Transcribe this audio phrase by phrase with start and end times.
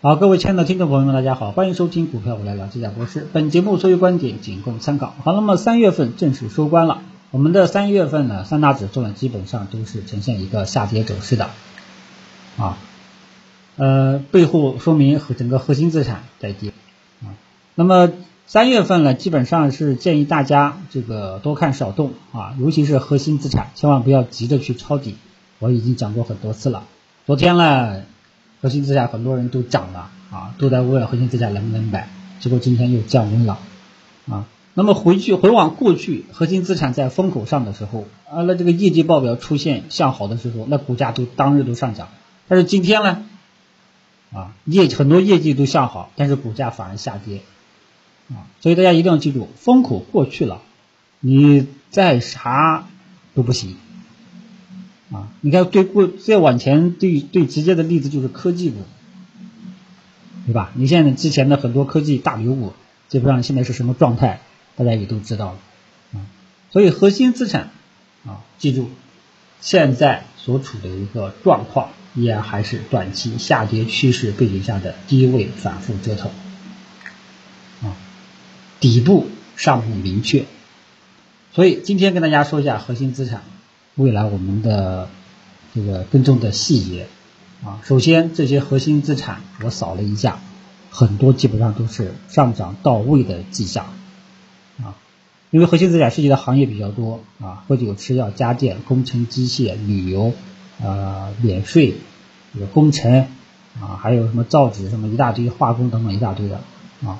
[0.00, 3.26] 好，各位亲爱的听众朋友们，大家好，欢迎收听股票我来聊，这家博士。
[3.32, 5.12] 本节目所有观点仅供参考。
[5.24, 7.02] 好，那么三月份正式收官了，
[7.32, 11.50] 我们的三月份呢，三大指数呢基本上都是呈现一个下跌走势的，
[12.58, 12.78] 啊，
[13.74, 16.72] 呃，背后说明和整个核心资产在跌，
[17.24, 17.34] 啊，
[17.74, 18.12] 那么
[18.46, 25.16] 三月份呢，基本上是建议大家这个多看少动啊，尤其是核心资产，千万不要急着去抄底。
[25.58, 26.84] 我已经讲过很多次了，
[27.26, 28.02] 昨天呢。
[28.60, 32.08] 核心资产很多人都涨了啊，都在问核心资产能不能买，
[32.40, 33.58] 结果今天又降温了
[34.28, 34.46] 啊。
[34.74, 42.08] 那么回去回往过去，核心资产在风口上的时候啊，那这个业绩报表出现向好的时候，那股价都当日都上涨。
[42.46, 43.24] 但是今天呢，
[44.32, 47.40] 啊业很多业绩都向好，但是股价反而下跌
[48.28, 48.46] 啊。
[48.60, 50.62] 所以大家一定要记住，风口过去了，
[51.20, 52.86] 你再啥
[53.34, 53.76] 都不行。
[55.10, 58.82] 啊，你看，对过再往前，最最直接的例子就是科技股，
[60.46, 60.70] 对吧？
[60.74, 62.74] 你现在之前的很多科技大牛股，
[63.08, 64.42] 基本上现在是什么状态，
[64.76, 65.58] 大家也都知道了
[66.12, 66.20] 啊。
[66.70, 67.70] 所以核心资产
[68.26, 68.90] 啊，记住，
[69.62, 76.30] 现在所处的一个状况，依然还是短期下跌趋势背景下的低位反复折腾
[77.82, 77.96] 啊，
[78.78, 80.44] 底部尚不明确。
[81.54, 83.42] 所以今天跟大家说一下核心资产。
[83.98, 85.08] 未来我们的
[85.74, 87.08] 这个跟踪的细节
[87.64, 90.38] 啊，首先这些核心资产我扫了一下，
[90.88, 93.86] 很多基本上都是上涨到位的迹象
[94.80, 94.94] 啊，
[95.50, 100.32] 因为核心资产涉及的行业比较多啊，喝酒、吃药、家电、工程机械、旅游
[100.80, 101.96] 啊、免税、
[102.54, 103.26] 这个工程
[103.80, 106.60] 啊，还有什么造纸什么一大堆，化工等等一大堆的
[107.04, 107.18] 啊，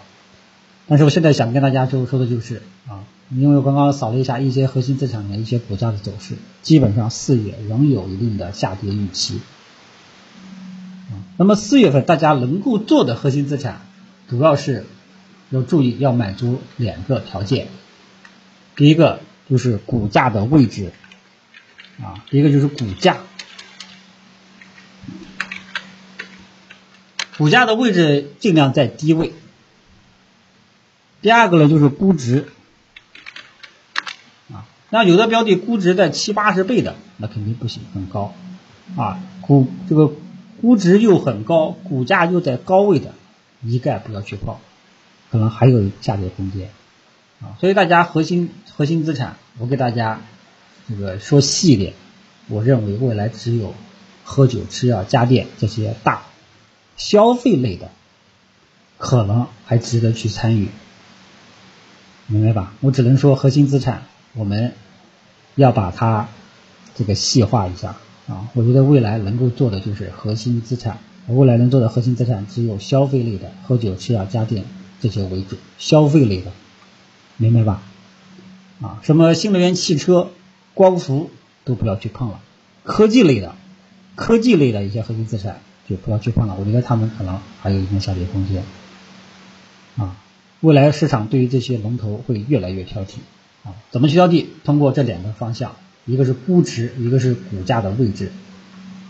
[0.86, 3.02] 但是我现在想跟大家就说的就是啊。
[3.30, 9.40] 因为我刚刚扫了一下一些核心资产的一些股价的走势，基本上四月仍有一定的下跌预期。
[11.36, 13.82] 那么四月份大家能够做的核心资产，
[14.30, 14.86] 主要是
[15.50, 17.68] 要注意要满足两个条件。
[18.76, 19.20] 第一个
[19.50, 20.91] 就是股价的位置，
[22.00, 23.19] 啊，第一个就是股价，
[27.36, 29.34] 股价的位置尽量在低位。
[31.20, 32.48] 第二个呢就是估值。
[34.91, 38.32] 那有的标的估值在七八十倍的，那肯定不行，很高，
[38.97, 40.10] 啊，估这个
[40.62, 43.12] 估值又很高，股价又在高位的，
[43.62, 44.56] 一概不要去碰，
[45.31, 46.71] 可能还有下跌空间，
[47.43, 50.21] 啊，所以大家核心核心资产，我给大家
[50.88, 51.93] 这个说细一点，
[52.48, 53.75] 我认为未来只有
[54.25, 56.22] 喝酒、吃药、家电这些大
[56.97, 57.91] 消费类的，
[58.97, 60.69] 可能还值得去参与，
[62.27, 62.72] 明白吧？
[62.81, 64.04] 我只能说核心资产。
[64.38, 64.72] 我们
[65.56, 66.28] 要把它
[66.94, 67.97] 这个细化一下
[68.28, 68.49] 啊！
[68.54, 74.65] 我觉得未来能够做的就是核心资产，未来能做的核心资产只有消费类的，喝酒、吃药、家电
[75.00, 76.53] 这些为主，消费类的，
[77.37, 77.82] 明白吧？
[78.81, 80.31] 啊，什么新能源汽车、
[80.75, 81.31] 光伏
[81.65, 82.41] 都不要去碰了，
[82.84, 83.56] 科技类的，
[84.15, 88.62] 科技类的一些核心资产就不要去碰了，我觉得他们可能还有一定下跌空间
[89.97, 90.16] 啊！
[90.60, 93.16] 未来市场对于这些龙头会越来越挑剔。
[93.90, 94.46] 怎么去挑剔？
[94.64, 98.30] 通过这两个方向，一个是估值，一个是股价的位置。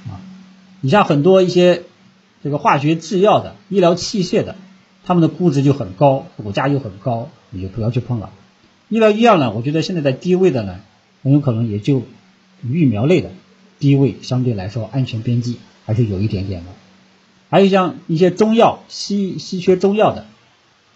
[0.08, 0.20] 啊，
[0.80, 1.82] 你像很多一些
[2.42, 4.56] 这个化学制药的、医疗器械的，
[5.04, 8.30] 他们的估值就很高，股价又很高，你就不要去碰了。
[8.88, 10.80] 医疗医药呢，我觉得现在在低位的呢，
[11.22, 12.02] 很有可能也就
[12.62, 13.30] 疫苗类的
[13.78, 16.70] 低位相对来说安全边际还是有一点点的。
[17.50, 20.26] 还有像一些中药、稀稀缺中药的。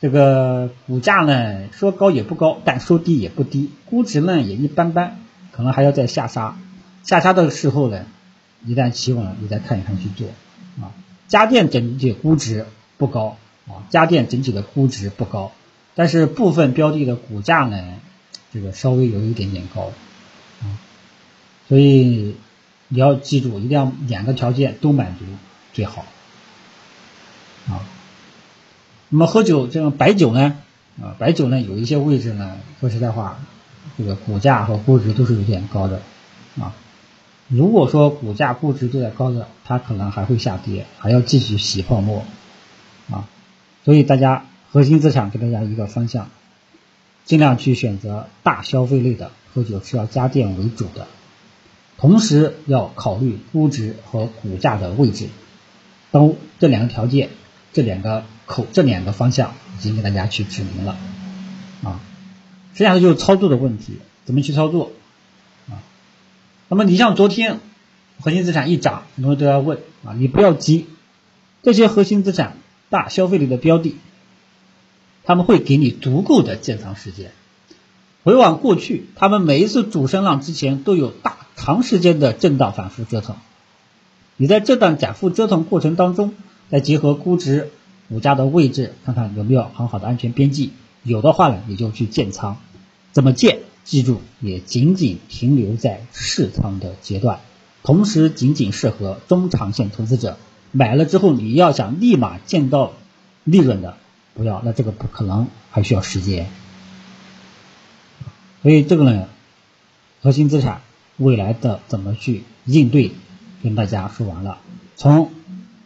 [0.02, 5.18] 这个股价呢，说高也不高，但说低也不低，估值呢也一般般，
[5.52, 6.58] 可能还要再下杀。
[7.04, 8.04] 下杀的时候呢，
[8.66, 10.26] 一旦企稳了，你再看一看去做。
[10.84, 10.90] 啊，
[11.28, 12.66] 家电整体估值
[12.98, 13.36] 不高
[13.68, 15.52] 啊，家电整体的估值不高，
[15.94, 17.94] 但是部分标的的股价呢，
[18.52, 19.92] 这个稍微有一点点高
[20.62, 20.82] 啊，
[21.68, 22.34] 所以
[22.88, 25.24] 你要记住，一定要两个条件都满足
[25.72, 26.04] 最好。
[29.14, 30.56] 那么喝酒这种白酒呢，
[30.98, 33.38] 啊，白酒呢有一些位置呢，说实在话，
[33.98, 36.00] 这个股价和估值都是有点高的，
[36.58, 36.72] 啊，
[37.46, 42.24] 如果说股价估值都在高的，它可能还会下跌，还要继续洗泡沫，
[43.10, 43.28] 啊，
[43.84, 46.30] 所以大家核心资产给大家一个方向，
[47.26, 51.06] 尽量去选择大消费类的，喝酒是要家电为主的，
[51.98, 55.28] 同时要考虑估值和股价的位置，
[56.10, 57.28] 都这两个条件，
[57.74, 58.24] 这两个。
[58.52, 60.98] 口这两个方向已经给大家去指明了，
[61.82, 62.00] 啊，
[62.74, 63.94] 剩下的就是操作的问题，
[64.26, 64.92] 怎么去操作，
[65.70, 65.80] 啊，
[66.68, 67.60] 那么你像昨天
[68.20, 70.86] 核心资产一涨，很多人都要问啊，你不要急，
[71.62, 72.58] 这些核心资产
[72.90, 73.96] 大消费类的标的，
[75.24, 77.32] 他们会给你足够的建仓时间。
[78.24, 83.36] 回望过去，他们每一次主升浪之前都有大长时间的震荡反复折腾。
[84.36, 86.34] 你在这段反复折腾过程当中，
[86.70, 87.70] 再结合估值、
[88.12, 90.72] 股价的位置，看看有没有很好的安全边际。
[91.02, 92.58] 有的话呢，你就去建仓。
[93.12, 93.60] 怎么建？
[93.84, 97.40] 记住，也仅仅停留在试仓的阶段，
[97.82, 100.36] 同时仅仅适合中长线投资者。
[100.72, 102.92] 买了之后，你要想立马见到
[103.44, 103.96] 利润的，
[104.34, 106.48] 不要，那这个不可能，还需要时间。
[108.62, 109.26] 所以这个呢，
[110.20, 110.82] 核心资产
[111.16, 113.10] 未来的怎么去应对，
[113.62, 114.58] 跟大家说完了。
[114.96, 115.32] 从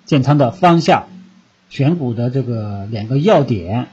[0.04, 1.08] 建仓的方向、
[1.68, 3.88] 选股的这个两个要点，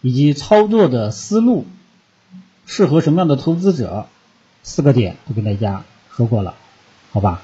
[0.00, 1.66] 以及操作的思路，
[2.66, 4.06] 适合什么样的投资者，
[4.62, 6.54] 四个点都跟大家说过了，
[7.10, 7.42] 好吧？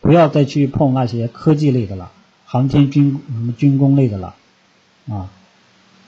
[0.00, 2.10] 不要再去碰那些科技类的了，
[2.44, 4.34] 航天军什么军工类的了，
[5.08, 5.30] 啊，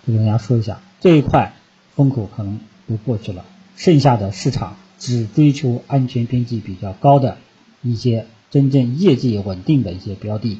[0.07, 1.55] 就跟大家说一下这一块
[1.95, 2.61] 风口可能。
[2.89, 3.45] 都过去了，
[3.77, 7.39] 剩下的市场只追求安全边际比较高的
[7.81, 10.59] 一些真正业绩稳定的一些标的，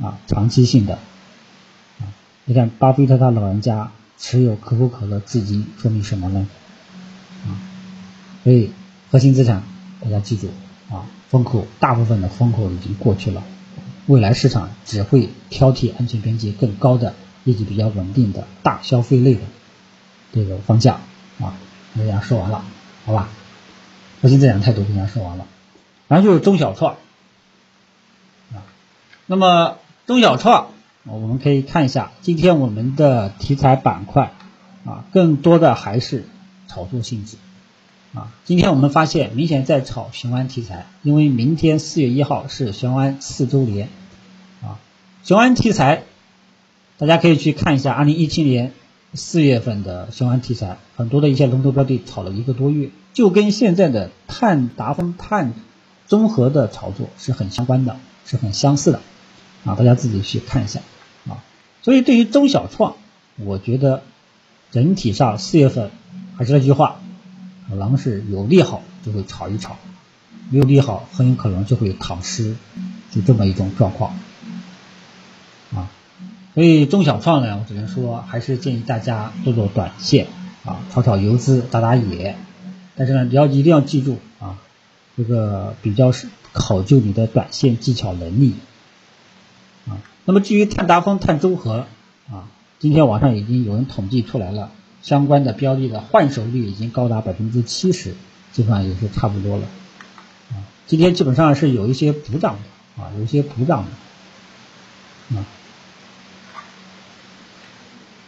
[0.00, 0.94] 啊，长期性的，
[2.00, 2.10] 啊，
[2.44, 6.46] 你看巴菲特他老人家持有可口可乐至今，说明什么呢？
[7.46, 7.56] 啊，
[8.42, 8.72] 所以
[9.10, 9.62] 核心资产
[10.00, 10.50] 大家记住
[10.90, 13.42] 啊，风口大部分的风口已经过去了，
[14.06, 17.14] 未来市场只会挑剔安全边际更高的、
[17.44, 19.40] 业绩比较稳定的大消费类的
[20.32, 21.00] 这个方向。
[21.40, 21.54] 啊，
[21.96, 22.64] 跟大家说完了，
[23.04, 23.28] 好吧？
[24.22, 25.46] 核心这两个态度跟大家说完了，
[26.08, 26.94] 然后就是中小创
[28.52, 28.62] 啊。
[29.26, 29.76] 那么
[30.06, 30.68] 中小创，
[31.04, 34.32] 我们可以看一下今天我们的题材板块
[34.84, 36.26] 啊，更多的还是
[36.68, 37.38] 炒作性质
[38.14, 38.30] 啊。
[38.44, 43.88] 今天我们发现明显在炒雄安题材，因为明天四月一号是雄安四周年
[44.62, 44.78] 啊。
[45.22, 46.02] 雄安题材，
[46.98, 48.72] 大家可以去看一下二零一七年。
[49.16, 55.52] 四月份的雄安题材，很多的一些龙头标的炒了一个多月，就跟现在的碳达峰、碳
[56.08, 57.96] 综合的炒作是很相关的，
[58.26, 59.00] 是很相似的，
[59.64, 60.80] 啊，大家自己去看一下
[61.28, 61.42] 啊。
[61.82, 62.96] 所以对于中小创，
[63.36, 64.02] 我觉得
[64.70, 65.90] 整体上四月份
[66.36, 67.00] 还是那句话，
[67.68, 69.76] 可能是有利好就会炒一炒，
[70.50, 72.56] 没有利好很有可能就会躺尸，
[73.10, 74.14] 就这么一种状况。
[75.74, 75.90] 啊
[76.54, 80.28] 所以中小创呢，我只能说还是建议大家做做短线
[80.64, 82.36] 啊，炒炒游资，打打野。
[82.94, 84.56] 但是呢，你要一定要记住啊，
[85.16, 88.54] 这个比较是考究你的短线技巧能力。
[90.24, 91.86] 那么至于碳达峰、碳中和
[92.30, 92.48] 啊，
[92.78, 94.70] 今天网上已经有人统计出来了，
[95.02, 98.14] 相关的标的的换手率已经高达百分之七十，
[98.52, 99.66] 基本上也是差不多了
[100.50, 100.64] 啊。
[100.86, 103.84] 今天基本上是有一些补涨的啊，有一些补涨
[105.30, 105.44] 的啊。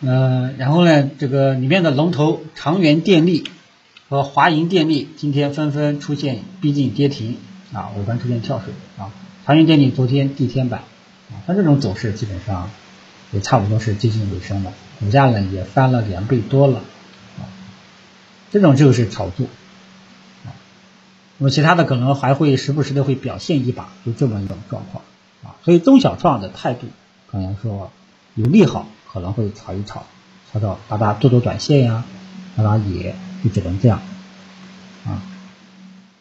[0.03, 3.45] 呃，然后呢，这个里面的龙头长源电力
[4.11, 7.39] 和华银电力今天纷纷出现逼近跌停
[7.73, 9.11] 啊，尾盘出现跳水啊。
[9.47, 10.85] 长源电力昨天地天板
[11.31, 12.71] 啊，它这种走势基本上
[13.33, 16.79] 也差不多是接近尾声了，股价呢也翻了两倍多了
[17.39, 17.49] 啊，
[18.51, 19.47] 这种就是炒作
[20.45, 20.53] 啊。
[21.39, 25.05] 那么其他的可能还会时不时的会表现一把，就这么一种状况
[25.45, 25.57] 啊。
[25.65, 26.87] 所以中小创的态度
[27.31, 27.91] 可能说
[28.35, 28.89] 有利好。
[29.09, 30.05] 可能会炒一炒，
[30.53, 32.05] 炒到打打做做短线呀，
[32.55, 34.03] 打打野，就只能这样
[35.07, 35.23] 啊。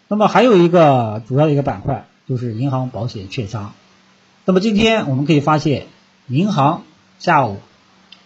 [0.08, 3.74] 那么还有一个主要的一个板块就是银行、保险、券商。
[4.48, 5.88] 那么今天我们可以发现，
[6.28, 6.84] 银行
[7.18, 7.58] 下午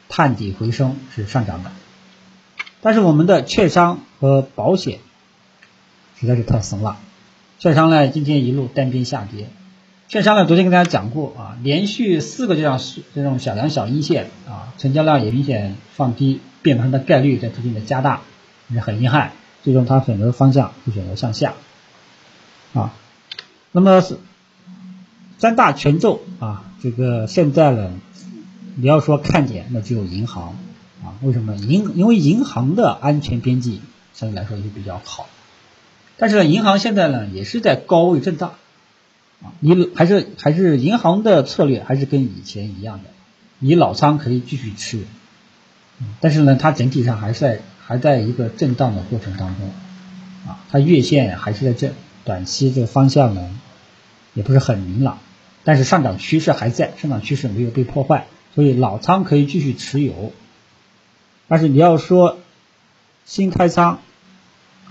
[0.10, 1.72] 探底回升是上涨的，
[2.82, 5.00] 但是我们的券商和保险
[6.20, 6.98] 实在是太怂了，
[7.58, 9.48] 券商呢今天一路单边下跌。
[10.10, 12.82] 券商呢，昨天跟大家讲过啊，连续四个这样
[13.16, 18.22] 这种小阳小阴线啊，成交量也明显放低，变盘的概率在逐渐的加大，
[18.68, 19.32] 也很遗憾，
[19.64, 21.54] 最终它选择方向就选择向下
[22.74, 22.92] 啊。
[23.72, 24.02] 那么
[25.40, 27.94] 三大权重啊，这个现在呢，
[28.76, 30.56] 你要说看点，那只有银行
[31.04, 31.56] 啊，为什么？
[31.56, 33.82] 银因为银行的安全边际
[34.14, 35.28] 相对来说也比较好，
[36.18, 38.54] 但是呢，银行现在呢也是在高位震荡。
[39.42, 43.10] 啊，你还是还是银行的策略还是跟以前一样的，
[43.60, 45.06] 你老仓可以继续吃，
[46.20, 49.72] 但是呢，它整体上还是在还在一个震荡的过程当中，
[50.46, 51.94] 啊，它月线还是在这，
[52.26, 53.50] 短期这个方向呢
[54.34, 55.20] 也不是很明朗，
[55.64, 60.34] 但是上涨趋势还在，上涨趋势没有被破坏，所以老仓可以继续持有，
[61.48, 62.38] 但是你要说
[63.26, 64.00] 新开仓，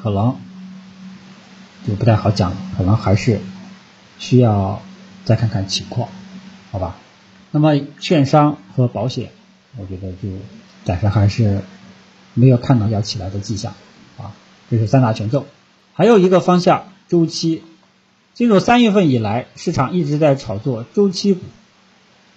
[0.03, 0.37] 可能
[1.87, 3.41] 就不太好讲，可能还是。
[4.21, 4.83] 需要
[5.25, 6.09] 再看看情况，
[6.73, 6.97] 好吧？
[7.53, 9.31] 那么券商和保险，
[9.77, 10.29] 我觉得就
[10.85, 11.61] 暂时还是
[12.35, 13.75] 没有看到要起来的迹象
[14.17, 14.35] 啊。
[14.69, 15.47] 这是三大权重，
[15.95, 17.63] 还有一个方向周期。
[18.39, 21.41] 进入三月份以来，市场一直在炒作周期股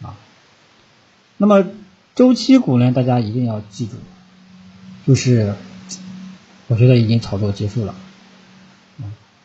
[0.02, 0.18] 啊。
[1.38, 1.64] 那么
[2.16, 3.98] 周期股呢，大家一定要记住，
[5.06, 5.54] 就是
[6.66, 7.94] 我觉得已经炒作结束了。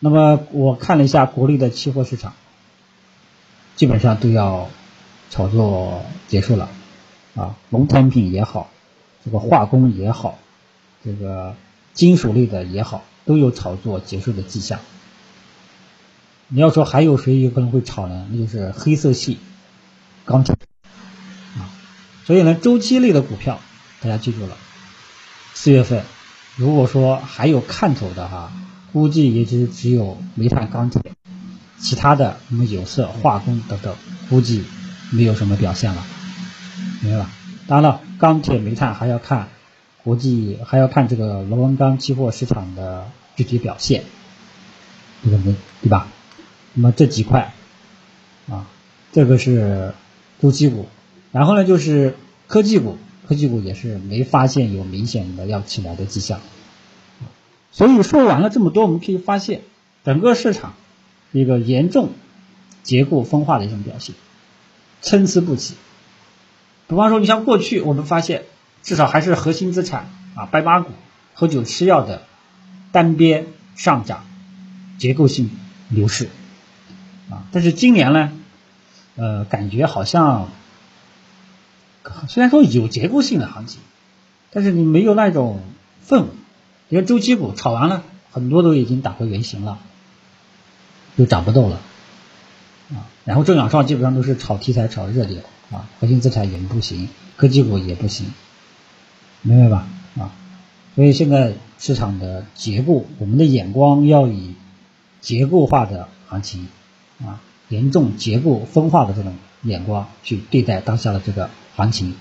[0.01, 2.33] 那么我看了一下国内的期货市场，
[3.75, 4.71] 基本上都要
[5.29, 6.71] 炒作结束了
[7.35, 8.71] 啊，农产品也好，
[9.23, 10.39] 这个化工也好，
[11.05, 11.55] 这个
[11.93, 14.81] 金属类的也好，都有炒作结束的迹象。
[16.49, 18.26] 你要说还有谁有可能会炒呢？
[18.31, 19.38] 那就是黑色系
[20.25, 20.55] 钢铁
[21.57, 21.71] 啊。
[22.25, 23.61] 所以呢，周期类的股票
[24.00, 24.57] 大家记住了，
[25.55, 26.05] 四月份
[26.57, 28.53] 如果说还有看头的哈。
[28.93, 31.03] 估计也就只有煤炭、钢铁，
[31.79, 33.95] 其他的什么有色、化工等等，
[34.31, 34.65] 估计
[35.11, 36.03] 没有什么表现了，
[37.03, 37.31] 明白吧？
[37.67, 39.49] 当然了，钢铁、煤炭还要看
[40.03, 44.05] 国际，还要看这个螺纹钢期货市场的具体表现，
[45.23, 45.55] 这个没？
[45.83, 46.09] 对吧？
[46.78, 47.54] 那么这几块
[48.50, 48.68] 啊，
[49.11, 49.95] 这个是
[50.42, 50.87] 周期股，
[51.33, 52.14] 然后呢就是
[52.49, 56.38] 科技股，科技股也是没发现有明显的要起来的迹象。
[57.73, 59.62] 所以说完了这么多，我们可以发现，
[60.04, 60.75] 整个市场
[61.33, 62.11] 一个严重
[62.83, 64.14] 结构分化的一种表现，
[65.00, 65.76] 参差不齐。
[66.88, 68.42] 比方说，你像过去我们发现，
[68.83, 70.90] 至少还是核心资产啊，白马股、
[71.33, 72.23] 喝酒吃药的
[72.92, 74.26] 单边上涨，
[74.99, 75.50] 结构性
[75.88, 76.28] 牛市
[77.30, 77.45] 啊。
[77.52, 78.33] 但是今年呢，
[79.16, 80.49] 呃，感觉好像
[82.28, 83.80] 虽然说有结构性的行情，
[84.50, 85.61] 但是你没有那种
[86.06, 86.28] 氛围。
[86.88, 89.80] 因为周期股炒完了，很多都已经打回原形了，
[91.18, 91.80] 就涨不动了，
[92.90, 95.42] 啊，然后中小创基本上都是炒题材、炒热点，
[95.73, 98.33] 啊，核心资产也不行，科技股也不行，
[99.42, 99.88] 明白吧？
[100.16, 100.30] 啊，
[100.95, 104.54] 所以现在市场的结构，我们的眼光要以
[105.21, 106.68] 结构化的行情，
[107.25, 112.15] 啊，严重结构分化的这种眼光去对待当下的这个行情，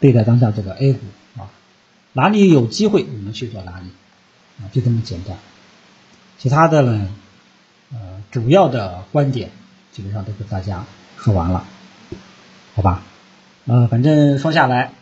[0.00, 1.00] 对待当下这个 A 股，
[1.38, 1.48] 啊，
[2.12, 3.86] 哪里有机会我们去做哪里。
[4.60, 5.38] 啊，就这么简单，
[6.38, 7.08] 其他的呢，
[7.90, 9.50] 呃，主要的观点
[9.90, 10.84] 基本上都给大家
[11.16, 11.64] 说完了，
[12.74, 13.02] 好吧？
[13.66, 14.92] 呃，反正说下来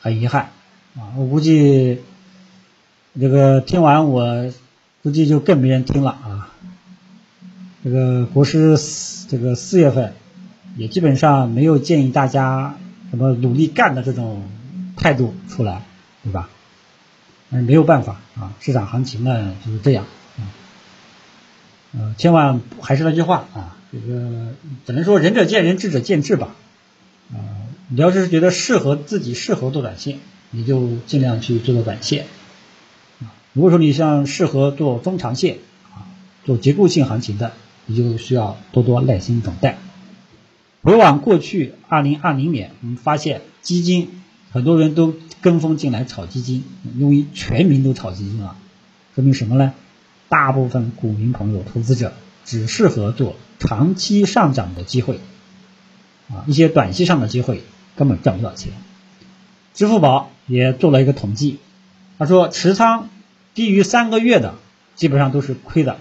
[0.00, 0.52] 很遗憾
[0.96, 2.00] 啊，我估计
[3.20, 4.52] 这个听完我
[5.02, 6.51] 估计就更没人听了啊。
[7.84, 8.76] 这个国师
[9.28, 10.14] 这个四月份
[10.76, 12.76] 也基本上没有建议大家
[13.10, 14.44] 什么努力干的这种
[14.96, 15.82] 态度出来，
[16.22, 16.48] 对吧？
[17.50, 20.06] 但是，没有办法啊，市场行情呢就是这样
[20.38, 20.46] 啊，
[21.92, 24.54] 呃，千万还是那句话啊，这个
[24.86, 26.54] 只能说仁者见仁，智者见智吧，
[27.32, 27.36] 啊，
[27.88, 30.20] 你要是觉得适合自己适合做短线，
[30.50, 32.26] 你就尽量去做做短线，
[33.52, 35.58] 如果说你像适合做中长线
[35.90, 36.08] 啊，
[36.46, 37.52] 做结构性行情的，
[37.86, 39.78] 你就需要多多耐心等待。
[40.82, 45.14] 回望过去二零二零年，我们发现基金很多人都。
[45.42, 46.62] 跟风进来炒基金，
[46.96, 48.56] 因为全民都炒基金了，
[49.12, 49.74] 说明什么呢？
[50.28, 52.12] 大部分股民朋友、投资者
[52.44, 55.18] 只适合做长期上涨的机会，
[56.30, 57.64] 啊，一些短期上的机会
[57.96, 58.72] 根本赚不到钱。
[59.74, 61.58] 支付宝也做了一个统计，
[62.20, 63.08] 他说持仓
[63.52, 64.54] 低于三个月的
[64.94, 65.98] 基本上都是亏的，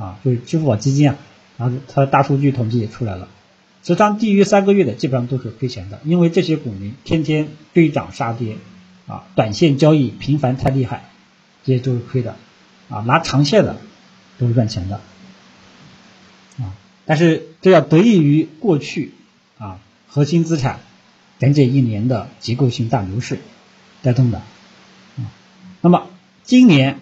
[0.00, 1.16] 啊，就是支付宝基金啊，
[1.58, 3.28] 然后它的大数据统计也出来了。
[3.82, 8.56] 持仓低于三个月的基本上都是亏钱的，因为这些股民天天追涨杀跌，
[9.06, 11.10] 啊，短线交易频繁太厉害，
[11.64, 12.36] 这些都是亏的，
[12.88, 13.76] 啊，拿长线的
[14.38, 15.00] 都是赚钱的，
[16.58, 16.72] 啊，
[17.04, 19.12] 但是这要得益于过去
[19.58, 20.80] 啊核心资产
[21.38, 23.38] 整整一年的结构性大牛市
[24.02, 24.38] 带动的，
[25.18, 25.32] 啊，
[25.80, 26.06] 那么
[26.44, 27.00] 今年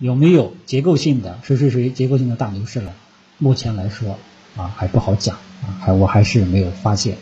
[0.00, 2.90] 有没有结构性的谁谁谁结构性的大牛市呢？
[3.38, 4.18] 目前来说
[4.56, 5.36] 啊还不好讲。
[5.62, 7.18] 啊，还我还是没有发现，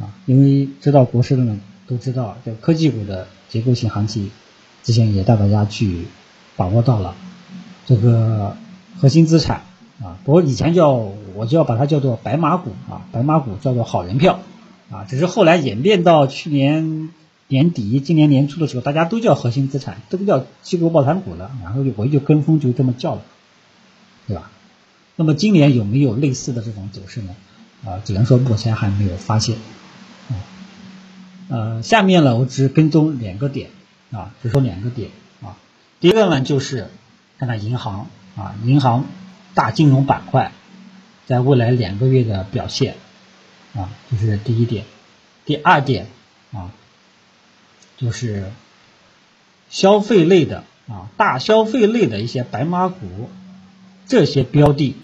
[0.00, 4.30] 啊，因为知道国师的人都知道，这科技股的结构性行情，
[4.82, 6.06] 之前也带大家去
[6.56, 7.14] 把握到了，
[7.84, 8.56] 这个
[8.96, 9.60] 核心资产
[10.02, 10.88] 啊，不过以前叫
[11.34, 14.40] 我就要把它叫做白马股啊，白马股叫做好人票
[14.90, 17.10] 啊，只是后来演变到去年
[17.48, 23.22] 年底、今年年初的时候，大家都叫核心资产，都叫机构抱团股了，然后就我就跟风就这么叫了，
[24.26, 24.50] 对吧？
[25.14, 27.34] 那么今年有没有类似的这种走势呢？
[27.84, 29.56] 啊，只能说目前还没有发现，
[30.28, 30.34] 啊，
[31.48, 33.70] 呃，下面呢，我只跟踪两个点，
[34.10, 35.10] 啊，只说两个点，
[35.40, 35.56] 啊，
[36.00, 36.88] 第一个呢就是
[37.38, 39.04] 看看银行，啊，银行
[39.54, 40.52] 大金融板块
[41.26, 42.96] 在未来两个月的表现，
[43.74, 44.84] 啊，这是第一点，
[45.44, 46.08] 第二点
[46.52, 46.72] 啊，
[47.96, 48.52] 就是
[49.68, 53.30] 消费类的啊，大消费类的一些白马股，
[54.06, 54.94] 这些标的，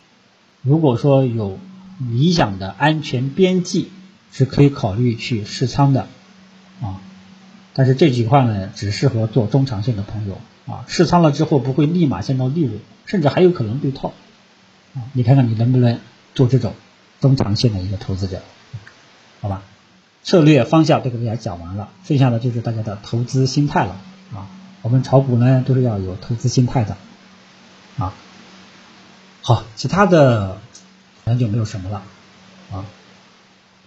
[0.62, 1.58] 如果说有
[1.98, 3.88] 理想的安全边际，
[4.30, 6.06] 是可以考虑去试仓的
[6.80, 7.00] 啊。
[7.74, 10.84] 但是这句话呢，只适合做中长线的朋友啊。
[10.86, 14.12] 试仓了之后不会立马见到利润，甚至还有可能被套
[14.94, 15.02] 啊。
[15.14, 15.98] 你看看你能不能
[16.34, 16.74] 做这种
[17.20, 18.42] 中长线的一个投资者，
[19.40, 19.62] 好吧？
[20.22, 24.00] 策略方向都给大家讲完了，剩下的就是大家的投资心态了
[24.32, 24.48] 啊。
[24.82, 26.96] 我们炒股呢都是要有投资心态的
[27.98, 28.14] 啊。
[29.42, 30.60] 好，其他的
[31.24, 32.02] 好像就没有什么了
[32.70, 32.84] 啊。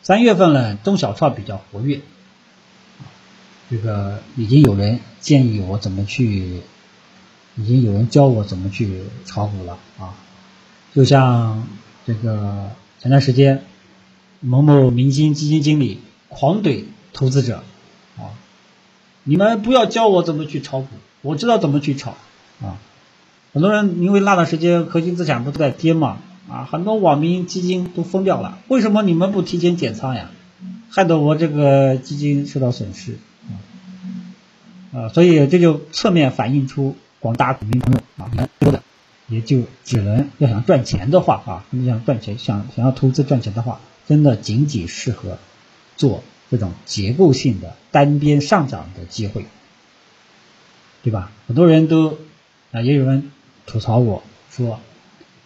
[0.04, 2.02] 三月份呢，中小创比较活跃。
[3.68, 6.62] 这个已经有人建议我怎么去，
[7.56, 10.14] 已经有人教我怎么去炒股了啊！
[10.94, 11.68] 就像
[12.06, 12.70] 这个
[13.02, 13.66] 前段时间
[14.40, 16.00] 某某明星基金经理
[16.38, 17.64] 狂怼投资者
[18.18, 18.36] 啊，
[19.24, 20.88] 你们不要教我怎么去炒股，
[21.22, 22.12] 我知道怎么去炒
[22.62, 22.76] 啊！
[23.54, 26.18] 很多人因为那段时间核心资产不都在跌嘛
[26.50, 30.30] 啊，很多网民基金都疯掉了，为什么你们不提前减仓呀？
[30.90, 33.18] 害得我这个基金受到损失。
[34.94, 38.84] 啊，所以这就侧面反映出广大股民朋友啊，多的
[39.28, 45.38] 也就只能要想赚钱的话啊，你想赚钱，想想要投资赚钱的话，真的仅仅适合
[45.96, 49.46] 做这种结构性的单边上涨的机会，
[51.04, 51.32] 对吧？
[51.48, 52.18] 很多人都
[52.72, 53.32] 啊，也有人
[53.66, 54.80] 吐槽我说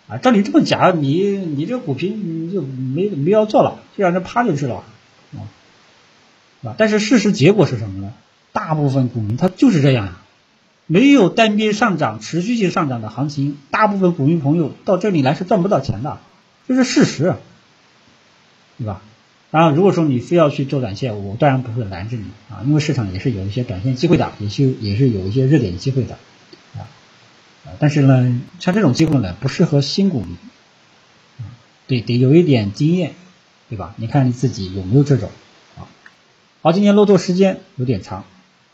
[0.08, 4.84] 啊，照你这么讲，你你这个股评你就没没要做了，就让人趴着去了
[5.34, 5.46] 啊，
[6.63, 8.13] 啊，但是事实结果是什么呢？
[8.51, 10.15] 大部分股民他就是这样，
[10.88, 16.18] 没有单边上涨、持续性上涨的行情，大部分股民朋友到这里来是赚不到钱的，
[16.68, 17.36] 这是事实，
[18.79, 19.01] 对吧？
[19.51, 26.18] 当然，如果说你非要去做短线，我当然不会拦着你啊，因为市场也是有一些短线机会的，也是也是有一些热点机会的
[26.75, 26.85] 啊。
[27.79, 30.38] 但是呢，像这种机会呢，不适合新股民，
[31.88, 33.14] 对，得有一点经验，
[33.70, 33.96] 对吧？
[33.98, 35.29] 你看你自己有没有这种
[35.77, 35.90] 啊？
[36.62, 38.25] 好，今天录作时间有点长。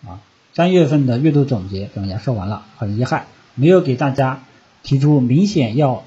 [0.06, 0.22] 啊，
[0.54, 4.44] 三月份的月度总结跟大家说完了，很遗憾没有给大家
[4.84, 6.04] 提出明显要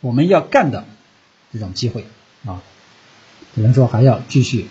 [0.00, 0.84] 我们要干的
[1.52, 2.04] 这种机会
[2.44, 2.60] 啊，
[3.54, 4.66] 只能说还要继续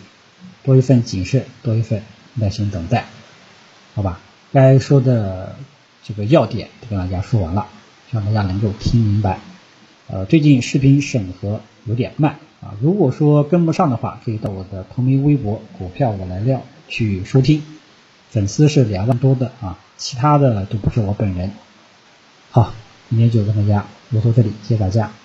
[0.63, 2.01] 多一份谨慎，多一份
[2.35, 3.05] 耐心等待，
[3.93, 4.19] 好吧？
[4.51, 5.55] 该说的
[6.03, 7.67] 这个要点都跟大家说完了，
[8.09, 9.39] 希望大家能够听明白。
[10.07, 17.63] 呃，最近视频审核有点慢啊，如果说跟不上的话，可以到我的同名微博“股票我来料”去收听。
[18.29, 21.51] 粉丝是两万多的啊，其他的都不是我本人。
[22.49, 22.73] 好，
[23.09, 25.20] 今天就跟大家聊到这里，谢谢大家。